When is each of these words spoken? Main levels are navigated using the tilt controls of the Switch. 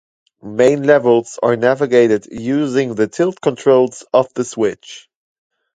Main 0.41 0.81
levels 0.81 1.37
are 1.43 1.55
navigated 1.55 2.25
using 2.31 2.95
the 2.95 3.05
tilt 3.05 3.39
controls 3.39 4.03
of 4.11 4.33
the 4.33 4.43
Switch. 4.43 5.07